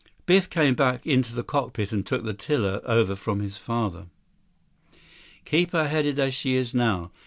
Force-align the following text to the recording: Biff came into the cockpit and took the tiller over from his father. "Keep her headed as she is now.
Biff 0.25 0.49
came 0.49 0.75
into 1.05 1.35
the 1.35 1.43
cockpit 1.43 1.91
and 1.91 2.03
took 2.03 2.23
the 2.23 2.33
tiller 2.33 2.81
over 2.85 3.15
from 3.15 3.39
his 3.39 3.57
father. 3.59 4.07
"Keep 5.45 5.73
her 5.73 5.87
headed 5.89 6.17
as 6.17 6.33
she 6.33 6.55
is 6.55 6.73
now. 6.73 7.11